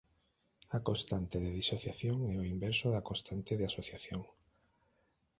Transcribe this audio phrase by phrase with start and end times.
[0.77, 4.21] A constante de disociación é o inverso da constante de asociación.